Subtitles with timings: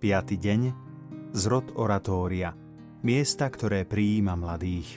[0.00, 0.32] 5.
[0.32, 0.72] deň,
[1.36, 2.56] zrod oratória,
[3.04, 4.96] miesta, ktoré prijíma mladých.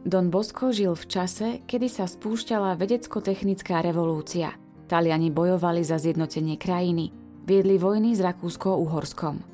[0.00, 4.56] Don Bosco žil v čase, kedy sa spúšťala vedecko-technická revolúcia.
[4.88, 7.12] Taliani bojovali za zjednotenie krajiny,
[7.44, 9.44] viedli vojny s Rakúsko-Uhorskom.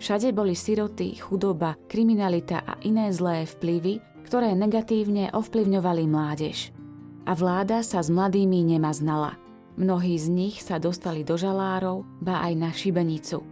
[0.00, 6.72] Všade boli siroty, chudoba, kriminalita a iné zlé vplyvy, ktoré negatívne ovplyvňovali mládež.
[7.28, 9.36] A vláda sa s mladými nemaznala.
[9.76, 13.44] Mnohí z nich sa dostali do žalárov, ba aj na šibenicu.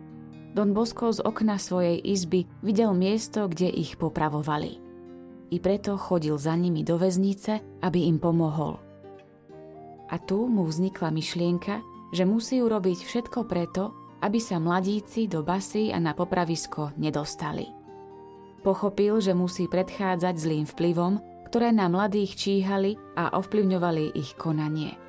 [0.56, 4.84] Don Bosco z okna svojej izby videl miesto, kde ich popravovali
[5.54, 8.82] i preto chodil za nimi do väznice, aby im pomohol.
[10.10, 11.78] A tu mu vznikla myšlienka,
[12.10, 17.70] že musí urobiť všetko preto, aby sa mladíci do basy a na popravisko nedostali.
[18.66, 25.03] Pochopil, že musí predchádzať zlým vplyvom, ktoré na mladých číhali a ovplyvňovali ich konanie.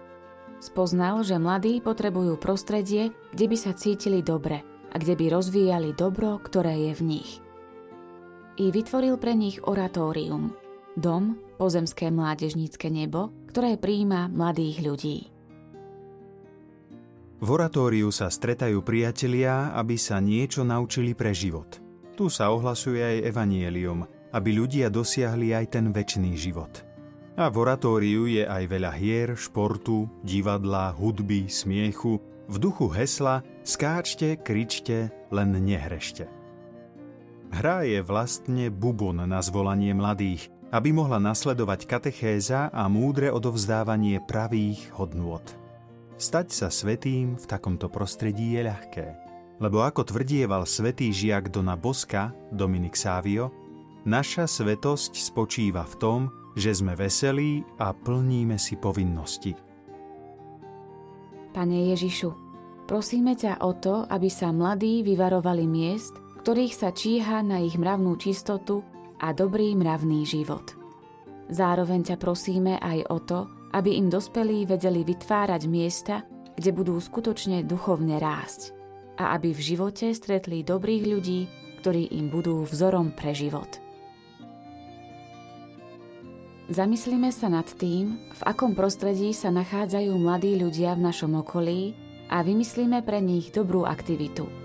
[0.66, 6.41] Spoznal, že mladí potrebujú prostredie, kde by sa cítili dobre a kde by rozvíjali dobro,
[6.41, 7.31] ktoré je v nich–
[8.55, 10.55] i vytvoril pre nich oratórium,
[10.95, 15.17] dom, pozemské mládežnícke nebo, ktoré príjima mladých ľudí.
[17.43, 21.83] V oratóriu sa stretajú priatelia, aby sa niečo naučili pre život.
[22.16, 26.95] Tu sa ohlasuje aj evanielium, aby ľudia dosiahli aj ten väčší život.
[27.36, 32.16] A v oratóriu je aj veľa hier, športu, divadla, hudby, smiechu,
[32.47, 36.31] v duchu hesla skáčte, kričte, len nehrešte.
[37.52, 44.95] Hra je vlastne bubon na zvolanie mladých, aby mohla nasledovať katechéza a múdre odovzdávanie pravých
[44.95, 45.44] hodnôt.
[46.16, 49.08] Stať sa svetým v takomto prostredí je ľahké,
[49.59, 53.52] lebo ako tvrdieval svetý žiak Dona Boska, Dominik Sávio,
[54.08, 56.22] naša svetosť spočíva v tom,
[56.56, 59.53] že sme veselí a plníme si povinnosti.
[61.52, 62.32] Pane Ježišu,
[62.88, 68.16] prosíme ťa o to, aby sa mladí vyvarovali miest, ktorých sa číha na ich mravnú
[68.20, 68.83] čistotu
[69.20, 70.76] a dobrý mravný život.
[71.52, 73.39] Zároveň ťa prosíme aj o to,
[73.76, 76.23] aby im dospelí vedeli vytvárať miesta,
[76.55, 78.72] kde budú skutočne duchovne rásť
[79.20, 81.39] a aby v živote stretli dobrých ľudí,
[81.83, 83.85] ktorí im budú vzorom pre život.
[86.65, 91.93] Zamyslíme sa nad tým, v akom prostredí sa nachádzajú mladí ľudia v našom okolí
[92.33, 94.49] a vymyslíme pre nich dobrú aktivitu–